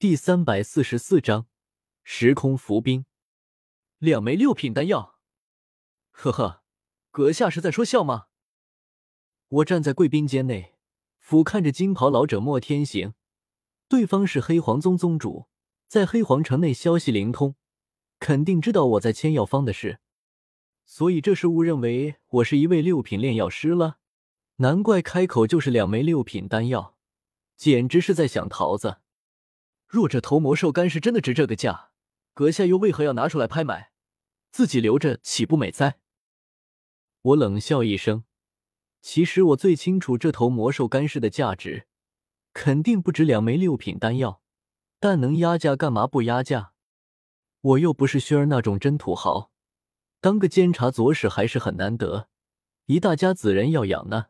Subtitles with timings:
[0.00, 1.46] 第三百四十四章
[2.02, 3.04] 时空浮冰。
[3.98, 5.18] 两枚六品丹药，
[6.10, 6.62] 呵呵，
[7.10, 8.28] 阁下是在说笑吗？
[9.48, 10.76] 我站在贵宾间内，
[11.18, 13.12] 俯瞰着金袍老者莫天行，
[13.88, 15.48] 对方是黑皇宗宗主，
[15.86, 17.56] 在黑皇城内消息灵通，
[18.18, 20.00] 肯定知道我在签药方的事，
[20.86, 23.98] 所以这是误认为我是一位六品炼药师了。
[24.56, 26.96] 难怪开口就是两枚六品丹药，
[27.58, 29.02] 简直是在想桃子。
[29.90, 31.90] 若这头魔兽干尸真的值这个价，
[32.32, 33.90] 阁下又为何要拿出来拍卖？
[34.52, 35.98] 自己留着岂不美哉？
[37.22, 38.22] 我冷笑一声，
[39.02, 41.88] 其实我最清楚这头魔兽干尸的价值，
[42.52, 44.40] 肯定不止两枚六品丹药，
[45.00, 46.72] 但能压价干嘛不压价？
[47.60, 49.50] 我又不是轩儿那种真土豪，
[50.20, 52.28] 当个监察左使还是很难得，
[52.86, 54.26] 一大家子人要养呢。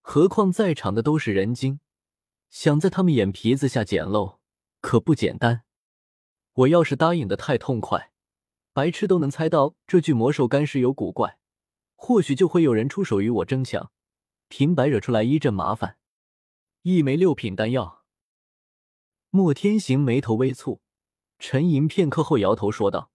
[0.00, 1.78] 何况在场的都是人精，
[2.50, 4.40] 想在他们眼皮子下捡漏
[4.84, 5.64] 可不简单。
[6.52, 8.12] 我要是答应的太痛快，
[8.74, 11.38] 白痴都能猜到这具魔兽干尸有古怪，
[11.94, 13.90] 或许就会有人出手与我争抢，
[14.48, 15.96] 平白惹出来一阵麻烦。
[16.82, 18.04] 一枚六品丹药，
[19.30, 20.80] 莫天行眉头微蹙，
[21.38, 23.10] 沉吟片刻后摇头说道：“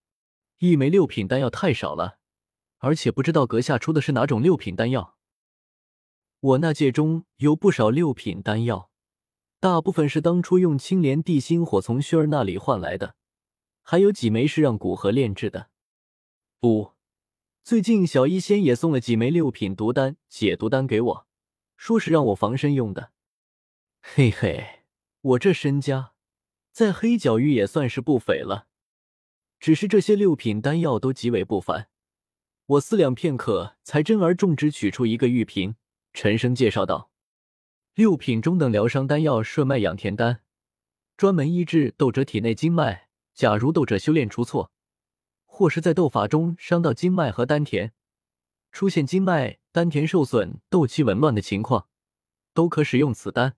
[0.58, 2.18] 一枚六品丹药太少了，
[2.80, 5.16] 而且不知道阁下出的是哪种六品丹药。”
[6.42, 8.89] 我那界中有不少六品丹药，
[9.60, 13.16] 大部分是当初用青莲地心火从薰儿那里换来的，
[13.82, 15.70] 还有几枚是让古河炼制的。
[16.62, 16.94] 不，
[17.62, 21.28] 最近小医仙也送了几枚六品毒丹、解毒丹给我，
[21.76, 23.12] 说是让我防身用的。
[24.02, 24.84] 嘿嘿，
[25.22, 26.14] 我这身家
[26.72, 28.68] 在黑角域也算是不菲了，
[29.60, 31.90] 只是这些六品丹药都极为不凡，
[32.66, 35.76] 我思量片刻，才珍而重之取出一个玉瓶。
[36.14, 37.12] 沉声介绍道
[38.00, 40.42] ：“六品中等疗伤丹药顺脉养田丹，
[41.18, 43.10] 专门医治斗者体内经脉。
[43.34, 44.72] 假如斗者修炼出错，
[45.46, 47.92] 或是在斗法中伤到经脉和丹田，
[48.72, 51.90] 出现经脉、丹田受损、斗气紊乱的情况，
[52.54, 53.58] 都可使用此丹。”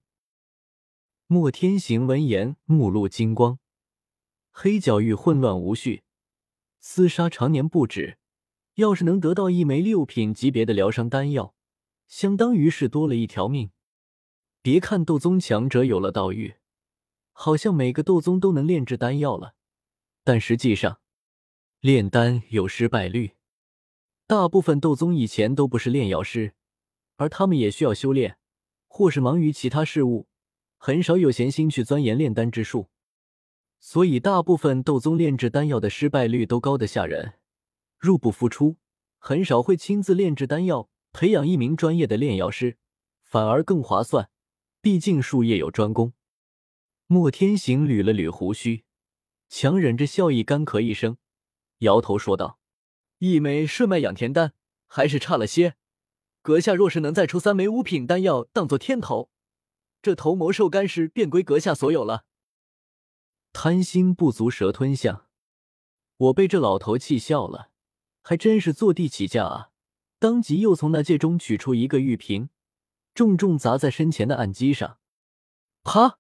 [1.30, 3.60] 莫天行闻言，目露金光。
[4.50, 6.02] 黑角域混乱无序，
[6.82, 8.18] 厮杀常年不止，
[8.74, 11.54] 要是能得到一枚六品级别的疗伤丹药。
[12.08, 13.70] 相当于是多了一条命。
[14.64, 16.54] 别看斗宗强者有了道玉，
[17.32, 19.56] 好像每个斗宗都能炼制丹药了，
[20.24, 21.02] 但实际上，
[21.80, 23.32] 炼丹有失败率。
[24.28, 26.54] 大部分斗宗以前都不是炼药师，
[27.16, 28.38] 而他们也需要修炼，
[28.88, 30.28] 或是忙于其他事务，
[30.78, 32.90] 很少有闲心去钻研炼丹之术。
[33.80, 37.34] 所以，大部分斗宗炼制丹药的失败率都高得吓人，
[37.98, 38.78] 入不敷出，
[39.18, 40.88] 很少会亲自炼制丹药。
[41.14, 42.78] 培养一名专业的炼药师，
[43.24, 44.30] 反而更划算。
[44.82, 46.14] 毕竟术业有专攻。
[47.06, 48.84] 莫天行捋了捋胡须，
[49.48, 51.18] 强忍着笑意，干咳一声，
[51.80, 52.60] 摇头说道
[53.20, 54.54] ：“一枚顺脉养田丹
[54.88, 55.76] 还是差了些。
[56.42, 59.30] 阁下若是能再出三枚五品丹药当做天头，
[60.02, 62.26] 这头魔兽干尸便归阁下所有了。”
[63.54, 65.28] 贪心不足蛇吞象，
[66.18, 67.70] 我被这老头气笑了，
[68.24, 69.70] 还真是坐地起价啊！
[70.18, 72.50] 当即又从那戒中取出一个玉瓶，
[73.14, 75.00] 重重砸在身前的案几上，
[75.84, 76.20] 啪！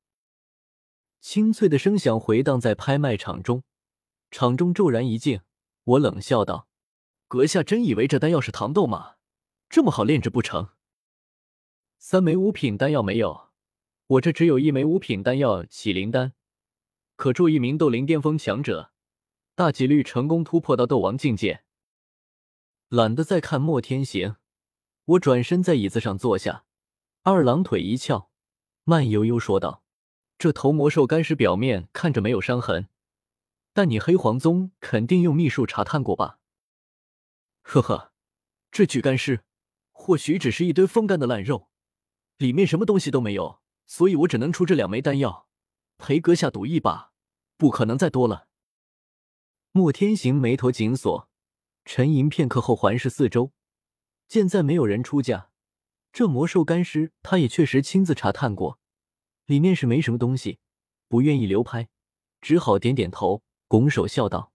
[1.19, 3.63] 清脆的声响回荡在拍卖场中，
[4.29, 5.41] 场中骤然一静。
[5.83, 6.67] 我冷笑道
[7.27, 9.15] ：“阁下真以为这丹药是糖豆吗？
[9.69, 10.69] 这么好炼制不成？”
[11.97, 13.49] 三枚五品丹药没有，
[14.07, 16.33] 我这只有一枚五品丹药喜灵丹，
[17.15, 18.91] 可助一名斗灵巅峰强者，
[19.55, 21.63] 大几率成功突破到斗王境界。
[22.89, 24.35] 懒得再看莫天行，
[25.05, 26.65] 我转身在椅子上坐下，
[27.23, 28.31] 二郎腿一翘，
[28.83, 29.83] 慢悠悠说道
[30.39, 32.89] ：“这头魔兽干尸表面看着没有伤痕，
[33.73, 36.39] 但你黑黄宗肯定用秘术查探过吧？”
[37.61, 38.11] 呵呵，
[38.71, 39.43] 这具干尸
[39.91, 41.69] 或许只是一堆风干的烂肉，
[42.37, 45.47] 里面什么东西都没有，所以我只能出这两枚丹药，
[45.99, 47.11] 陪阁下赌一把，
[47.55, 48.47] 不可能再多了。
[49.71, 51.29] 莫天行眉头紧锁。
[51.85, 53.51] 沉吟片刻后，环视四周，
[54.27, 55.50] 见再没有人出价，
[56.13, 58.79] 这魔兽干尸他也确实亲自查探过，
[59.45, 60.59] 里面是没什么东西，
[61.07, 61.89] 不愿意流拍，
[62.41, 64.51] 只好点点头，拱手笑道：“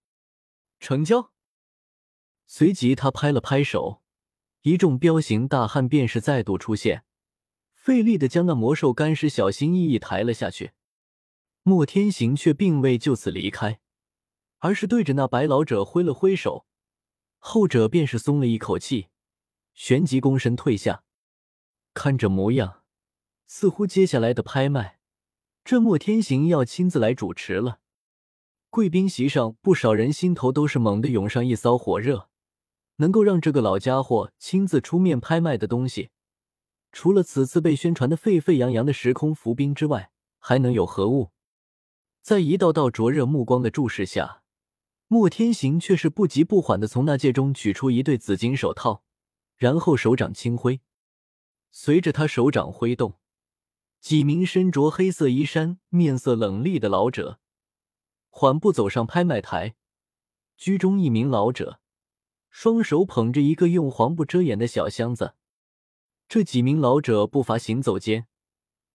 [0.79, 1.31] 成交。”
[2.45, 4.01] 随即他拍了拍手，
[4.61, 7.03] 一众彪形大汉便是再度出现，
[7.73, 10.71] 费力的将那魔兽干尸小心翼翼抬了下去。
[11.63, 13.79] 莫天行却并未就此离开，
[14.59, 16.65] 而是对着那白老者挥了挥手。
[17.39, 19.07] 后者便是松了一口气，
[19.73, 21.03] 旋即躬身退下，
[21.97, 22.83] 看这模样，
[23.47, 24.99] 似乎接下来的拍卖
[25.65, 27.79] 这莫天行要亲自来主持了。
[28.69, 32.29] 贵宾席上，不少人心头都是猛地涌上一骚火热。
[32.97, 36.11] 能够让这个老家伙亲自出面拍卖的东西，
[36.91, 41.31] 除了此次被宣传的沸沸扬扬的时空浮冰之外，还能有何物？
[42.21, 44.43] 在一道道灼热目光的注视下，
[45.07, 49.03] 莫天行却是不急不缓的从那戒中取出一对紫金手套，
[49.55, 50.81] 然后手掌轻挥，
[51.79, 53.19] 随着他手掌挥动，
[53.99, 57.39] 几名身着黑色衣衫、面色冷厉的老者
[58.31, 59.75] 缓步走上拍卖台，
[60.57, 61.79] 居中一名老者。
[62.49, 65.35] 双手捧着一个用黄布遮掩的小箱子，
[66.27, 68.25] 这几名老者步伐行走间，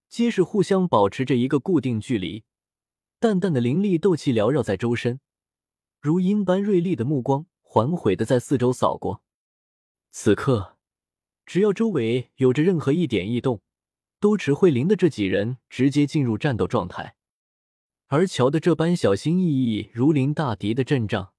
[0.08, 2.42] 皆是互相保持着一个固定距离，
[3.20, 5.20] 淡淡的凌厉斗气缭绕在周身，
[6.00, 9.22] 如鹰般锐利的目光缓缓的在四周扫过。
[10.10, 10.76] 此刻，
[11.52, 13.60] 只要周围有着任何一点异动，
[14.18, 17.14] 都只会灵的这几人直接进入战斗状态。
[18.06, 21.34] 而瞧的这般小心翼翼、如临大敌的阵仗。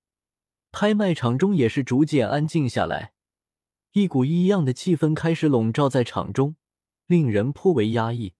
[0.71, 3.13] 拍卖场中也是逐渐安静下来，
[3.93, 6.57] 一股异样的气氛开始笼罩在场中，
[7.07, 8.35] 令人颇为压抑。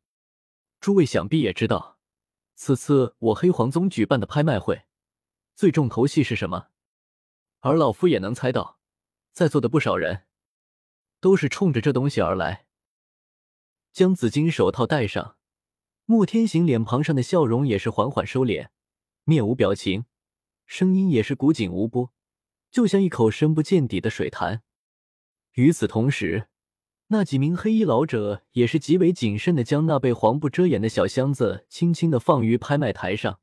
[0.80, 1.98] 诸位想必也知道，
[2.54, 4.84] 此次我黑黄宗举办的拍卖会，
[5.56, 6.68] 最重头戏是什么？
[7.62, 8.78] 而老夫也能猜到，
[9.32, 10.28] 在座的不少人，
[11.24, 12.66] 都是冲着这东西而来。
[13.94, 15.38] 将紫金手套戴上，
[16.04, 18.68] 莫天行脸庞上的笑容也是缓缓收敛，
[19.24, 20.04] 面无表情，
[20.66, 22.12] 声音也是古井无波。
[22.70, 24.64] 就像一口深不见底的水潭。
[25.54, 26.50] 与此同时，
[27.08, 33.40] 那几名黑衣老者也是极为谨慎的将那被黄布遮掩的小箱子轻轻的放于拍卖台上，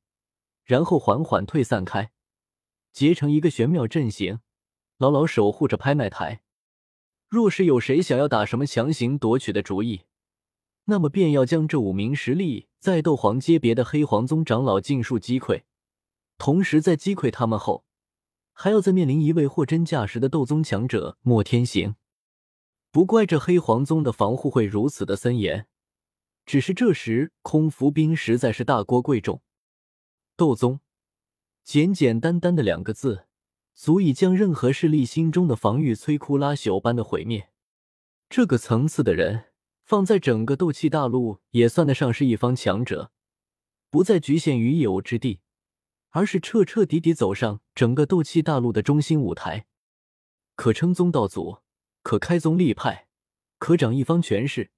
[0.64, 2.12] 然后缓缓退散开，
[2.92, 4.40] 结成一个玄妙阵型，
[4.98, 6.42] 牢牢守护着拍卖台。
[7.30, 10.02] 若是有谁想要打什么强行夺取的主意，
[10.86, 15.62] 那么便要将这五名实力在斗皇阶别的黑黄宗长老尽数击溃，
[16.38, 17.84] 同时在击溃他们后。
[18.52, 21.94] 还要再面临一位货真价实的斗宗强者莫天行，
[22.90, 25.66] 不怪这黑黄宗的防护会如此的森严。
[26.44, 29.40] 只是这时空服兵实在是大锅贵重，
[30.36, 30.80] 斗宗，
[31.62, 33.28] 简简单单的两个字，
[33.80, 37.48] 足以将任何势力心中的防御摧枯拉朽般的毁灭。
[38.28, 39.44] 这个层次的人，
[39.86, 43.10] 放在整个斗气大陆也算得上是一方强者，
[43.88, 45.40] 不再局限于有之地。
[46.10, 49.64] 而是彻彻底底走上整个斗气大陆的中心舞台，
[50.56, 51.60] 可称宗道祖，
[52.02, 53.06] 可开宗立派，
[53.56, 54.72] 可掌一方权势，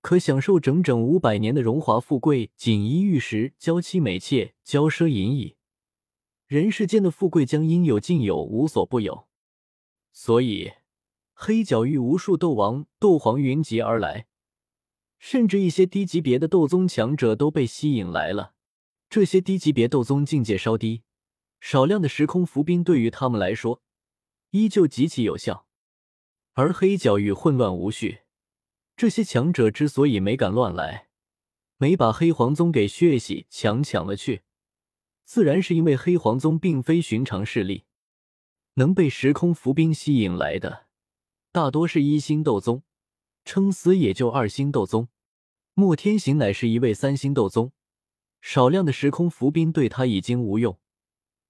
[0.00, 5.56] 可享受整整五百年的荣华富贵、锦衣玉食、娇妻美妾、骄奢淫逸。
[6.48, 9.28] 人世间的富贵将应有尽有，无所不有。
[10.12, 10.72] 所以，
[11.34, 14.26] 黑角域无数斗王、斗皇云集而来，
[15.18, 18.54] 甚至一些低级别的斗宗强者都被吸引来了。
[19.10, 21.02] 这些低级别斗宗境界稍低，
[21.60, 23.82] 少量的时空伏兵对于他们来说
[24.52, 25.66] 依旧极其有效。
[26.54, 28.20] 而黑角域混乱无序，
[28.96, 31.08] 这些强者之所以没敢乱来，
[31.76, 34.44] 没把黑黄宗给血洗强抢了去，
[35.28, 37.84] 自然是因为黑黄宗并非寻常势力，
[38.76, 40.86] 能被时空伏兵吸引来的
[41.52, 42.82] 大多是一星斗宗，
[43.44, 45.08] 撑死也就二星斗宗。
[45.74, 47.72] 莫天行乃是一位三星斗宗。
[48.40, 50.78] 少量的时空伏兵对他已经无用，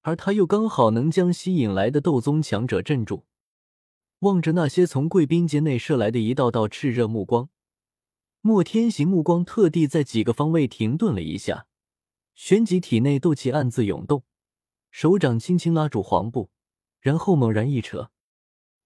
[0.01, 3.27] 而他又刚好能将吸引来的斗宗强者镇住。
[4.19, 7.49] 望着那些从贵宾间内射来的一道道炽热目光，
[8.41, 11.69] 莫天行目光特地在几个方位停顿了一下，
[12.39, 14.23] 旋即体内斗气暗自涌动，
[14.93, 16.53] 手掌轻轻拉住黄布，
[17.01, 18.13] 然后猛然一扯，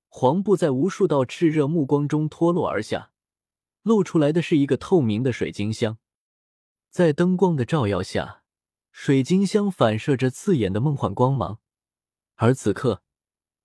[0.08, 3.12] 黄布在无数道炽热目光中脱落而下，
[3.82, 5.98] 露出来的是一个透明的水晶箱。
[6.88, 8.42] 在灯光的照耀下，
[8.90, 11.60] 水晶箱反射着刺眼的梦幻光芒。
[12.36, 13.02] 而此刻，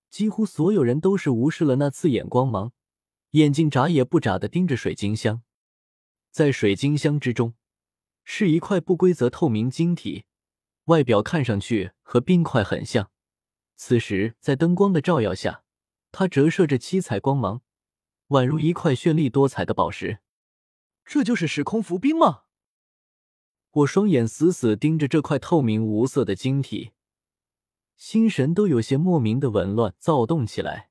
[0.10, 2.74] 几乎所有人都是无视了那刺眼光芒，
[3.32, 5.44] 眼睛眨也不眨的盯着水晶箱。
[6.30, 7.54] 在水晶箱之中，
[8.30, 10.26] 是一块不规则透明晶体，
[10.88, 13.10] 外表看上去和冰块很像。
[13.78, 15.64] 此时，在灯光的照耀下，
[16.12, 17.62] 它折射着七彩光芒，
[18.28, 20.20] 宛如一块绚丽多彩的宝石。
[21.06, 22.44] 这就是时空浮冰吗？
[23.72, 26.92] 我双眼死死盯着这块透明无色的晶体，
[27.96, 30.90] 心神都有些莫名的紊乱躁动起来。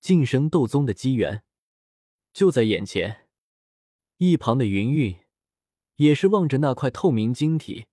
[0.00, 1.44] 晋升斗宗的机缘
[2.32, 3.28] 就在眼前。
[4.16, 5.16] 一旁的云韵
[5.96, 7.86] 也是望着那块透明晶体，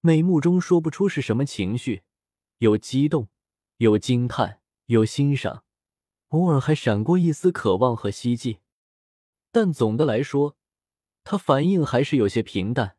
[0.00, 2.02] 眉目中说不出是什么情绪，
[2.58, 3.28] 有激动，
[3.78, 5.64] 有惊叹，有欣赏，
[6.28, 8.58] 偶尔还闪过一丝渴望和希冀。
[9.50, 10.56] 但总的来说，
[11.24, 12.96] 他反应还是有些平淡。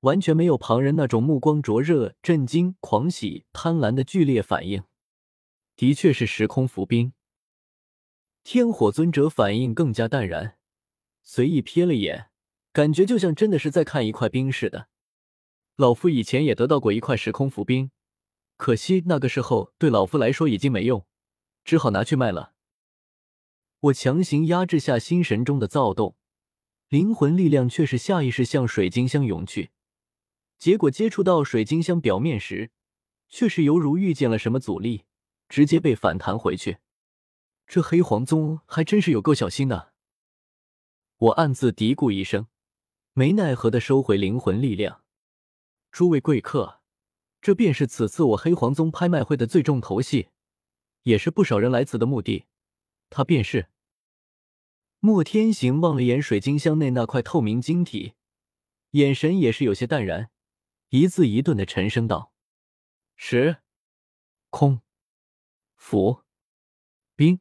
[0.00, 4.84] 完全没有旁人那种目光灼热、震惊、狂喜、贪婪的剧烈反应。
[5.76, 7.14] 的确是时空浮冰。
[8.42, 10.58] 天火尊者反应更加淡然，
[11.22, 12.28] 随意瞥了眼，
[12.74, 14.88] 感觉就像真的是在看一块冰似的。
[15.76, 17.92] 老夫以前也得到过一块时空浮冰，
[18.56, 21.06] 可惜那个时候对老夫来说已经没用，
[21.64, 22.52] 只好拿去卖了。
[23.78, 26.16] 我强行压制下心神中的躁动，
[26.88, 29.70] 灵魂力量却是下意识向水晶箱涌去。
[30.58, 32.72] 结果接触到水晶箱表面时，
[33.28, 35.04] 却是犹如遇见了什么阻力，
[35.48, 36.78] 直接被反弹回去。
[37.68, 39.92] 这黑皇宗还真是有够小心的。
[41.18, 42.48] 我暗自嘀咕一声，
[43.16, 45.04] 没奈何的收回灵魂力量。
[45.92, 46.80] 诸位贵客，
[47.40, 50.30] 这便是此次我黑皇宗拍卖会的最重头戏，
[51.04, 52.46] 也是不少人来此的目的。
[53.10, 53.68] 他便是
[54.98, 55.80] 莫天行。
[55.80, 58.14] 望了眼水晶箱内那块透明晶体，
[58.90, 60.32] 眼神也是有些淡然，
[60.88, 62.32] 一字一顿的沉声道
[63.14, 63.58] ：“时
[64.50, 64.80] 空
[65.76, 66.22] 符
[67.14, 67.38] 冰。”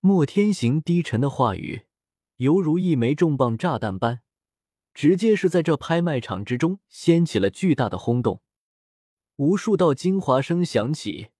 [0.00, 1.86] 莫天行低沉的话语，
[2.36, 4.20] 犹如一枚重磅炸弹般。
[4.94, 8.40] 直接是在这拍卖场之中掀起了巨大的轰动，
[9.36, 11.30] 无数道精华声响起，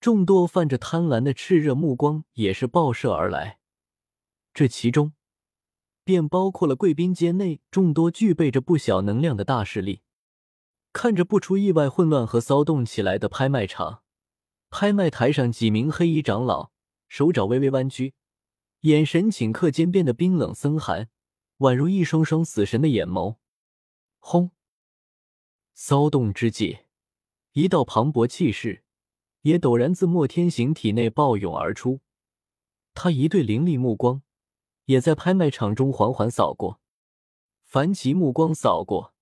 [0.00, 3.58] 众多泛着贪婪的炽热目光也是爆射而来。
[4.54, 5.12] 这其中，
[6.04, 10.02] 便包括了贵宾间内众多具备着不小能量的大势力。
[10.92, 14.02] 看着不出意外混乱和骚动起来的拍卖场，
[14.70, 16.70] 拍卖台上几名黑衣长老
[17.08, 18.14] 手爪微微弯曲，
[18.82, 21.10] 眼神顷刻间变得冰冷森寒。
[21.58, 23.36] 宛如一双双死神的眼眸。
[24.18, 24.50] 轰！
[25.72, 26.80] 骚动之际，
[27.52, 28.82] 一道磅礴气势
[29.42, 32.00] 也陡然自莫天行体内暴涌而出。
[32.94, 34.22] 他一对凌厉目光
[34.86, 36.80] 也在拍卖场中缓缓扫过。
[37.62, 39.14] 凡其目光扫过，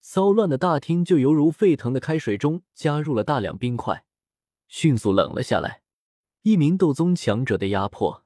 [0.00, 4.04] 骚乱的大厅就犹如沸腾的开水中加入了大量冰块，
[4.68, 5.82] 迅速冷了下来。
[6.42, 8.24] 一名斗宗强者的压迫，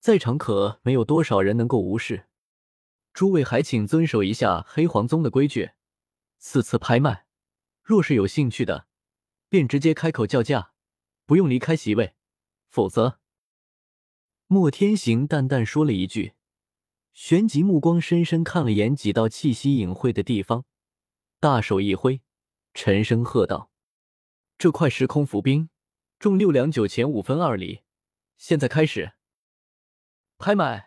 [0.00, 2.26] 在场可没有多少人能够无视。
[3.16, 5.70] 诸位还请遵守一下黑皇宗的规矩。
[6.36, 7.24] 此次拍卖，
[7.82, 8.88] 若是有兴趣的，
[9.48, 10.72] 便直接开口叫价，
[11.24, 12.14] 不用离开席位，
[12.68, 13.18] 否则……
[14.48, 16.34] 莫天行淡淡说了一句，
[17.14, 20.66] 旋即目光深深看了眼几道气息隐晦的地方，
[21.40, 22.20] 大手一挥，
[22.74, 23.70] 沉声喝道
[24.58, 25.70] ：“这块时空浮冰，
[26.18, 27.80] 重六两九钱五分二厘，
[28.36, 29.14] 现在开始
[30.36, 30.85] 拍卖。”